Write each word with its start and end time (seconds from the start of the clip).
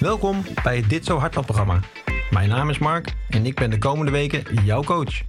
Welkom 0.00 0.44
bij 0.62 0.76
het 0.76 0.88
Dit 0.88 1.04
Zo 1.04 1.18
Hardloopprogramma. 1.18 1.80
Mijn 2.30 2.48
naam 2.48 2.70
is 2.70 2.78
Mark 2.78 3.14
en 3.28 3.46
ik 3.46 3.54
ben 3.54 3.70
de 3.70 3.78
komende 3.78 4.10
weken 4.10 4.64
jouw 4.64 4.82
coach. 4.82 5.22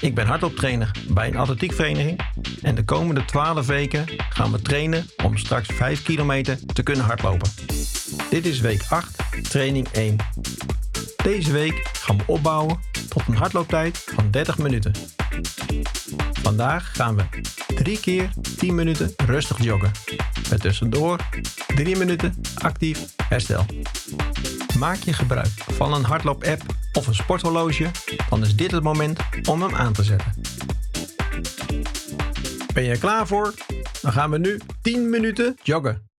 Ik 0.00 0.14
ben 0.14 0.26
hardlooptrainer 0.26 0.90
bij 1.08 1.28
een 1.28 1.36
atletiekvereniging 1.36 2.20
en 2.62 2.74
de 2.74 2.84
komende 2.84 3.24
12 3.24 3.66
weken 3.66 4.04
gaan 4.28 4.52
we 4.52 4.62
trainen 4.62 5.06
om 5.24 5.36
straks 5.36 5.68
5 5.72 6.02
kilometer 6.02 6.58
te 6.66 6.82
kunnen 6.82 7.04
hardlopen. 7.04 7.50
Dit 8.30 8.46
is 8.46 8.60
week 8.60 8.82
8, 8.88 9.16
training 9.42 9.88
1. 9.88 10.16
Deze 11.24 11.52
week 11.52 11.88
gaan 11.92 12.16
we 12.16 12.22
opbouwen 12.26 12.80
tot 13.08 13.22
een 13.26 13.36
hardlooptijd 13.36 14.04
van 14.14 14.30
30 14.30 14.58
minuten. 14.58 14.92
Vandaag 16.32 16.96
gaan 16.96 17.16
we 17.16 17.24
3 17.74 18.00
keer 18.00 18.30
10 18.56 18.74
minuten 18.74 19.12
rustig 19.26 19.62
joggen. 19.62 19.90
Met 20.50 20.60
tussendoor 20.60 21.18
3 21.74 21.96
minuten 21.96 22.34
actief 22.54 23.14
herstel. 23.32 23.64
Maak 24.78 24.96
je 24.96 25.12
gebruik 25.12 25.52
van 25.56 25.94
een 25.94 26.04
hardloop-app 26.04 26.62
of 26.92 27.06
een 27.06 27.14
sporthorloge, 27.14 27.90
dan 28.28 28.42
is 28.42 28.56
dit 28.56 28.70
het 28.70 28.82
moment 28.82 29.20
om 29.48 29.62
hem 29.62 29.74
aan 29.74 29.92
te 29.92 30.02
zetten. 30.02 30.32
Ben 32.74 32.82
je 32.82 32.90
er 32.90 32.98
klaar 32.98 33.26
voor? 33.26 33.54
Dan 34.00 34.12
gaan 34.12 34.30
we 34.30 34.38
nu 34.38 34.60
10 34.82 35.10
minuten 35.10 35.56
joggen. 35.62 36.11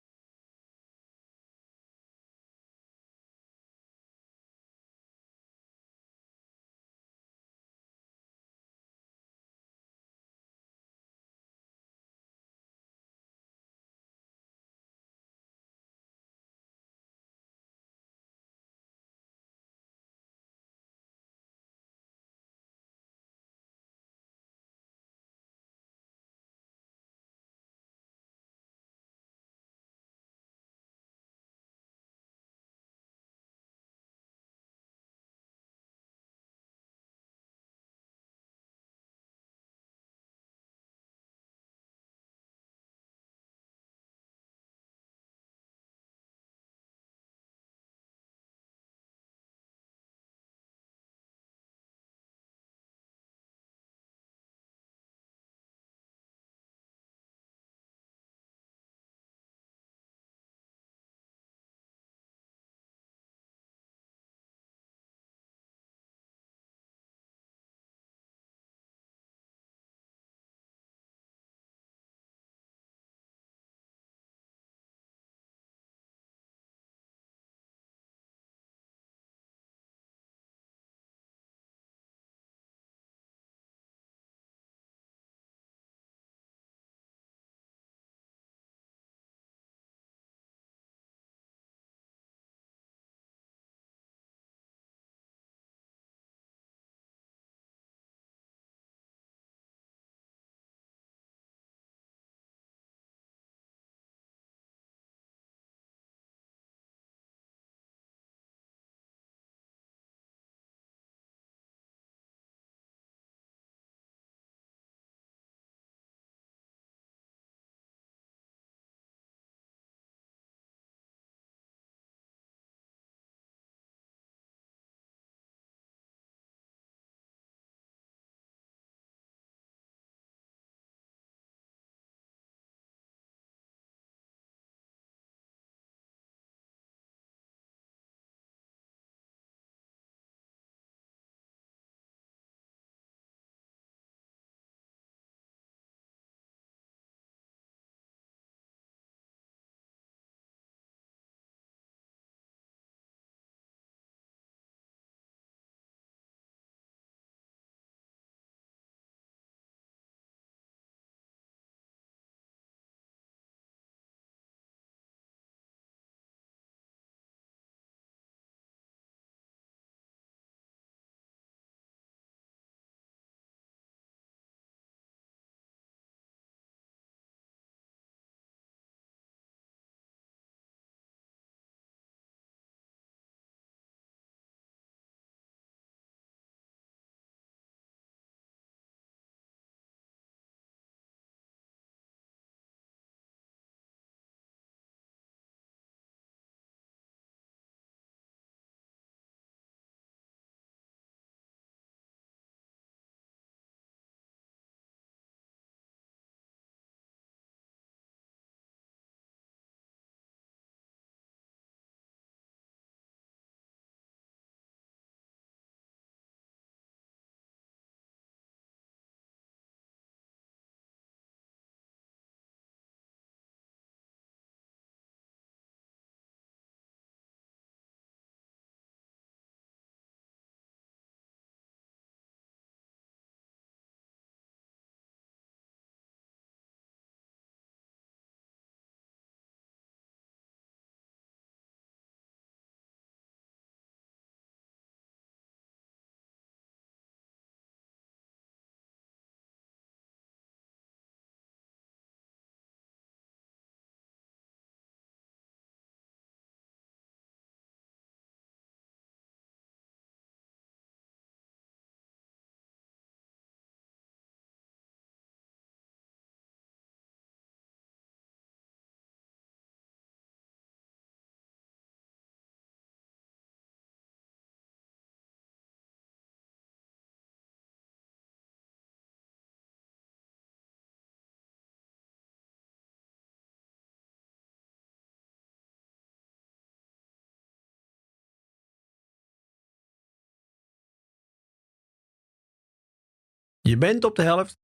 Je 293.73 293.79
bent 293.79 294.05
op 294.05 294.17
de 294.17 294.23
helft. 294.23 294.59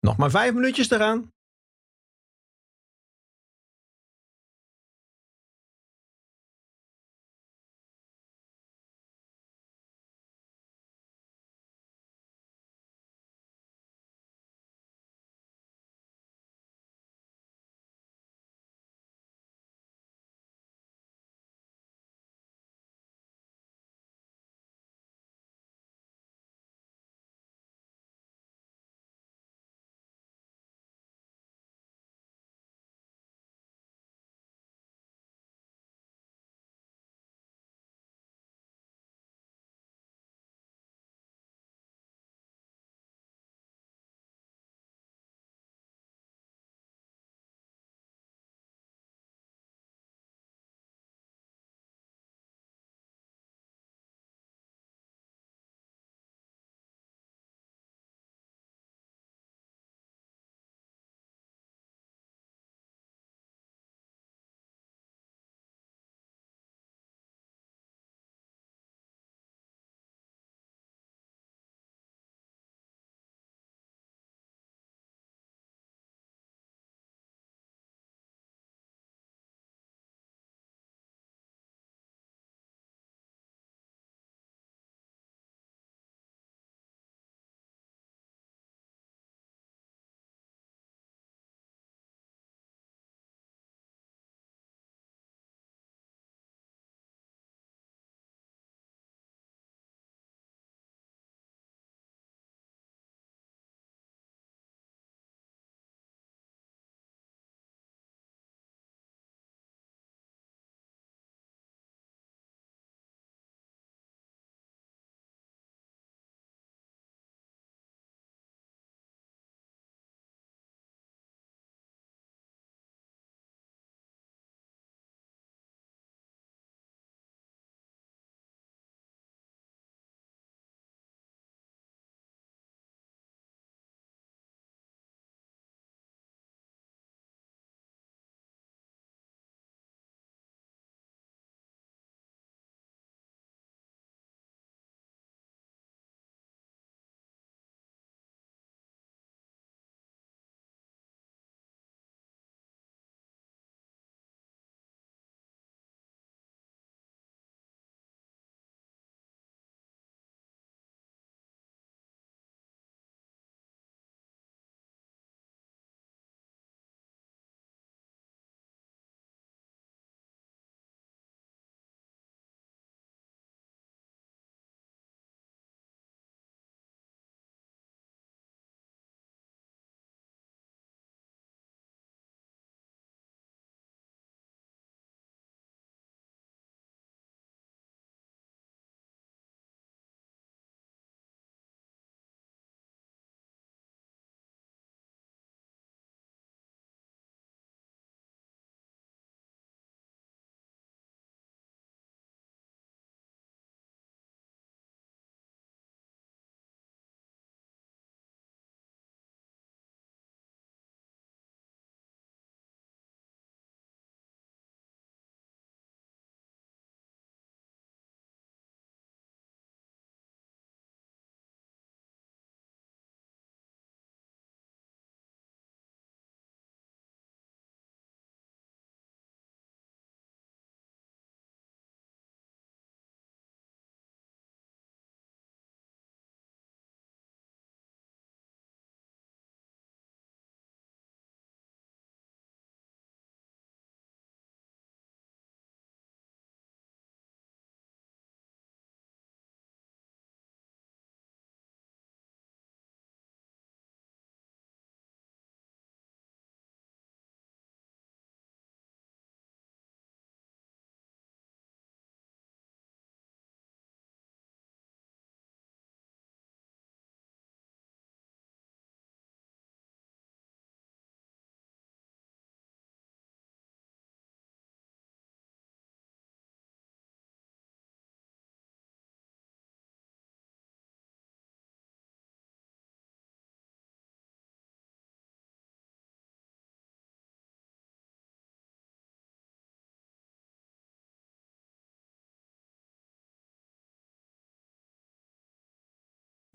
Nog 0.00 0.16
maar 0.16 0.30
vijf 0.30 0.52
minuutjes 0.52 0.88
te 0.88 0.96
gaan. 0.96 1.32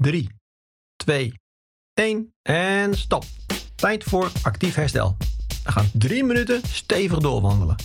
Drie, 0.02 0.30
twee, 0.96 1.34
1 1.94 2.34
en 2.42 2.98
stop. 2.98 3.24
Tijd 3.76 4.04
voor 4.04 4.32
actief 4.42 4.76
herstel. 4.76 5.18
We 5.64 5.72
gaan 5.72 5.90
3 5.94 6.24
minuten 6.24 6.62
stevig 6.68 7.18
doorwandelen. 7.20 7.76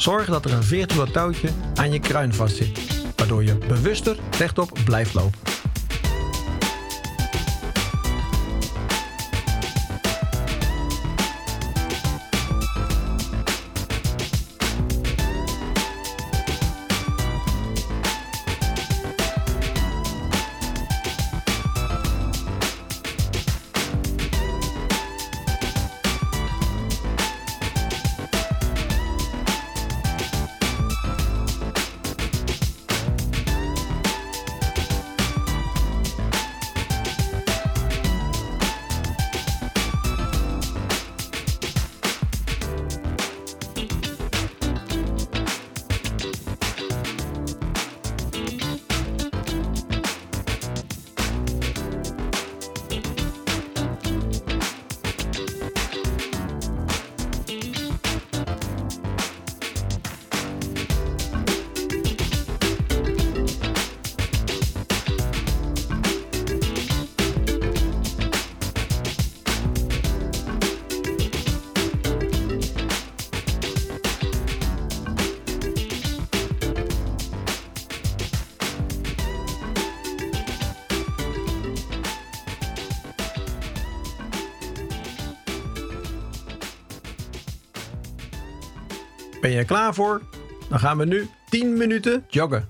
Zorg 0.00 0.26
dat 0.26 0.44
er 0.44 0.52
een 0.52 0.62
virtueel 0.62 1.10
touwtje 1.10 1.48
aan 1.74 1.92
je 1.92 2.00
kruin 2.00 2.34
vastzit, 2.34 2.80
waardoor 3.16 3.44
je 3.44 3.58
bewuster 3.68 4.16
rechtop 4.38 4.78
blijft 4.84 5.14
lopen. 5.14 5.49
Ben 89.40 89.50
je 89.50 89.58
er 89.58 89.64
klaar 89.64 89.94
voor? 89.94 90.22
Dan 90.68 90.78
gaan 90.78 90.98
we 90.98 91.04
nu 91.04 91.28
10 91.48 91.76
minuten 91.76 92.24
joggen. 92.28 92.68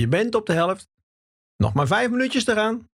Je 0.00 0.08
bent 0.08 0.34
op 0.34 0.46
de 0.46 0.52
helft. 0.52 0.88
Nog 1.56 1.74
maar 1.74 1.86
vijf 1.86 2.10
minuutjes 2.10 2.44
te 2.44 2.52
gaan. 2.52 2.89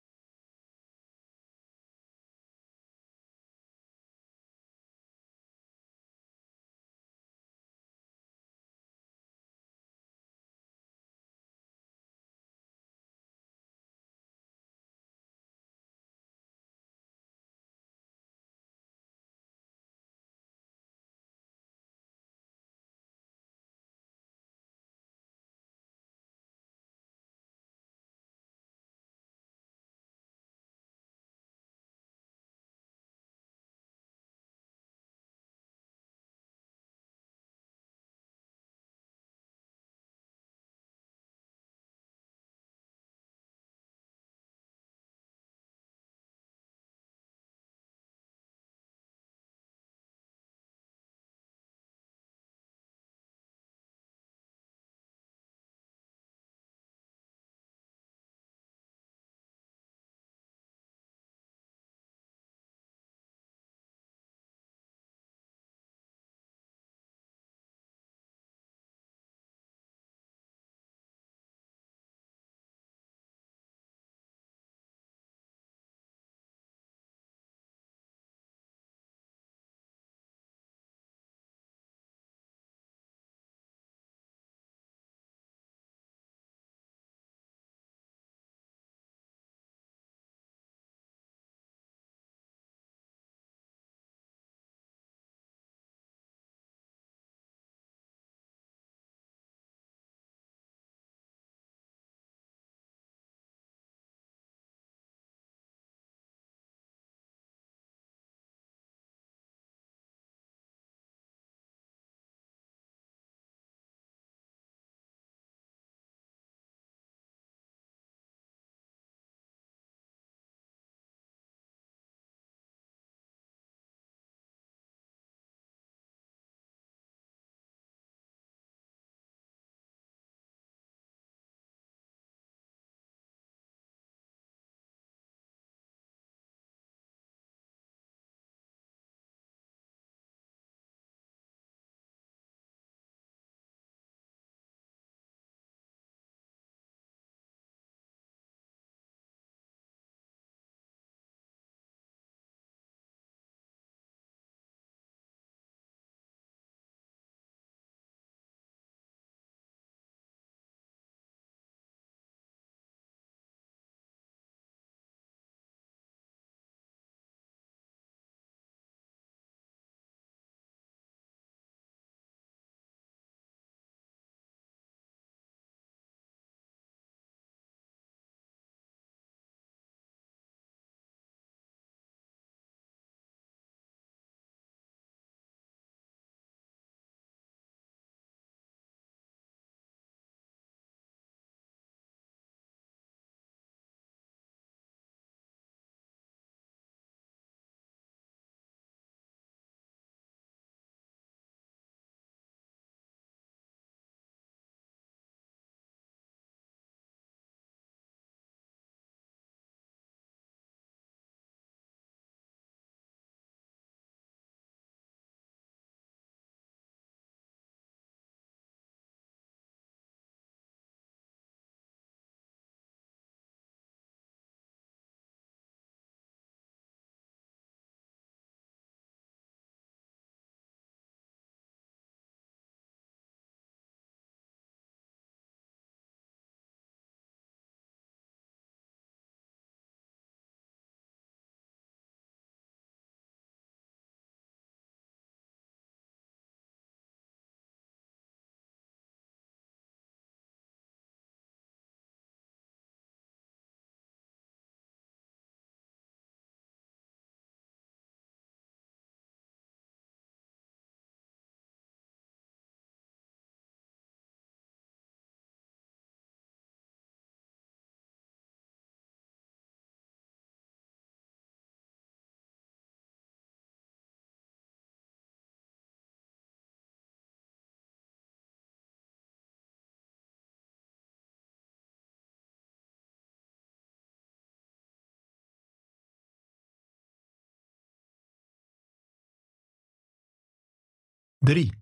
3, 291.45 291.73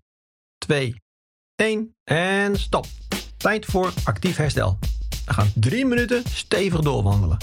2, 0.57 0.95
1 1.55 1.95
en 2.03 2.59
stop. 2.59 2.85
Tijd 3.37 3.65
voor 3.65 3.93
actief 4.03 4.35
herstel. 4.35 4.77
We 5.25 5.33
gaan 5.33 5.51
3 5.55 5.85
minuten 5.85 6.23
stevig 6.29 6.79
doorwandelen. 6.79 7.37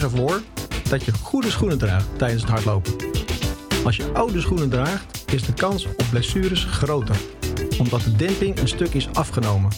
Ervoor 0.00 0.42
dat 0.88 1.04
je 1.04 1.12
goede 1.12 1.50
schoenen 1.50 1.78
draagt 1.78 2.06
tijdens 2.16 2.42
het 2.42 2.50
hardlopen. 2.50 2.92
Als 3.84 3.96
je 3.96 4.12
oude 4.12 4.40
schoenen 4.40 4.70
draagt, 4.70 5.24
is 5.32 5.42
de 5.42 5.52
kans 5.52 5.84
op 5.86 6.04
blessures 6.10 6.64
groter, 6.64 7.16
omdat 7.78 8.00
de 8.00 8.16
demping 8.16 8.58
een 8.58 8.68
stuk 8.68 8.94
is 8.94 9.08
afgenomen. 9.12 9.70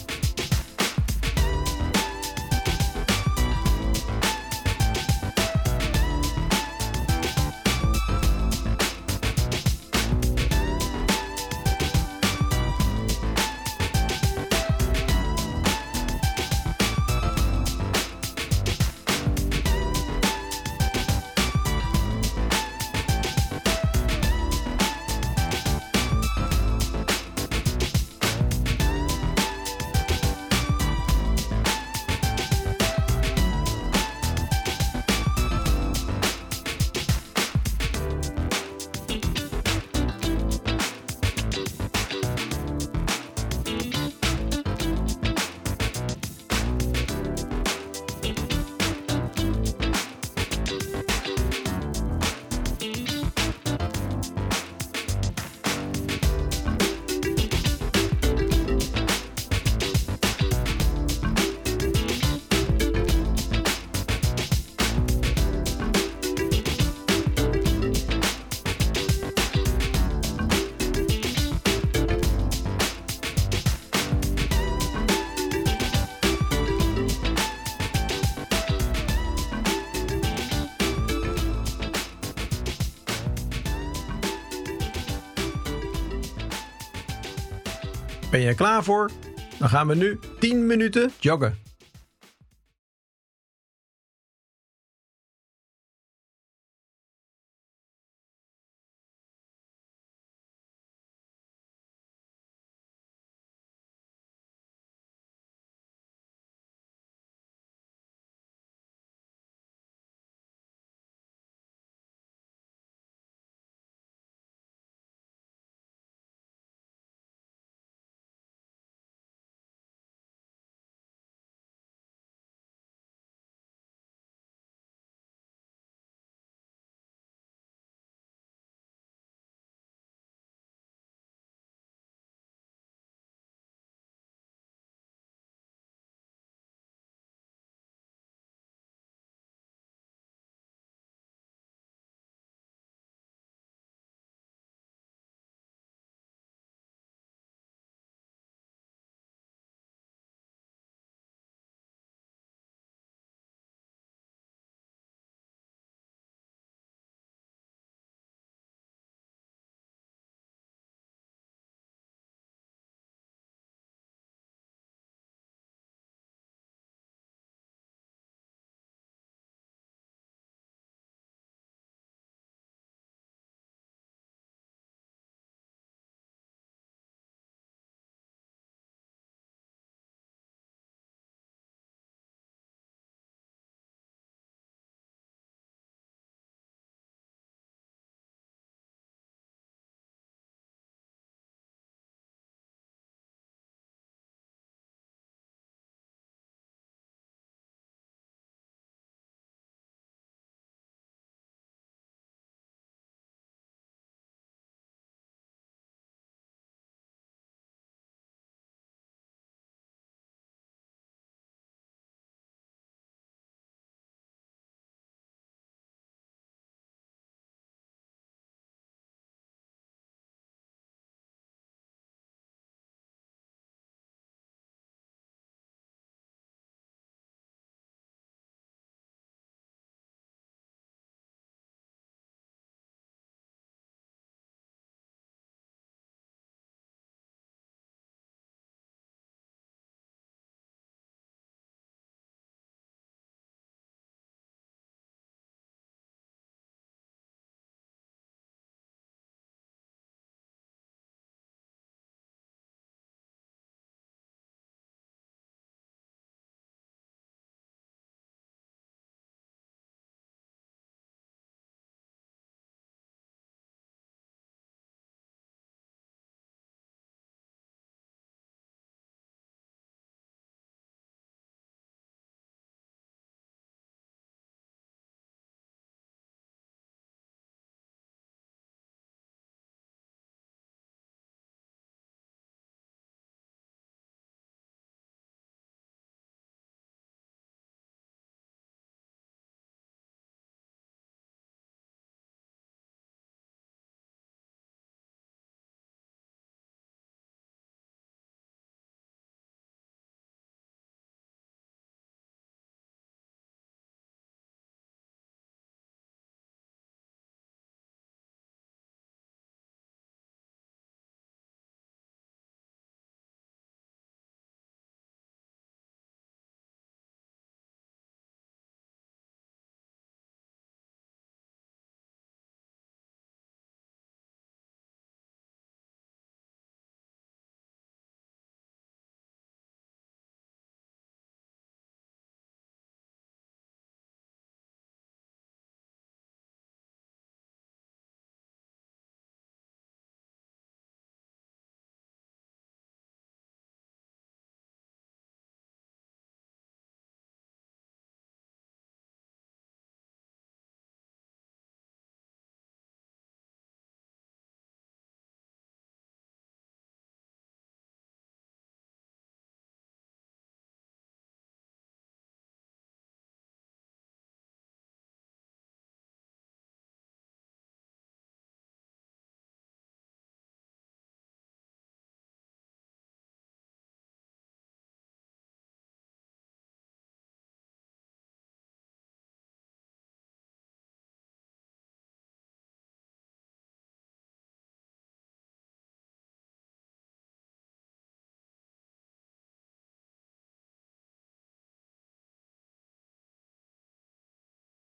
Ben 88.43 88.51
je 88.51 88.57
klaar 88.57 88.83
voor? 88.83 89.11
Dan 89.59 89.69
gaan 89.69 89.87
we 89.87 89.95
nu 89.95 90.19
10 90.39 90.67
minuten 90.67 91.11
joggen. 91.19 91.62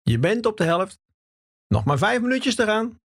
Je 0.04 0.20
bent 0.20 0.46
op 0.46 0.58
de 0.58 0.64
helft. 0.64 1.00
Nog 1.68 1.86
maar 1.86 1.98
vijf 1.98 2.22
minuutjes 2.22 2.56
te 2.56 2.64
gaan. 2.64 3.00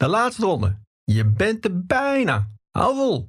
De 0.00 0.08
laatste 0.08 0.44
ronde. 0.44 0.78
Je 1.04 1.24
bent 1.24 1.64
er 1.64 1.86
bijna. 1.86 2.50
Hou 2.70 2.96
vol. 2.96 3.28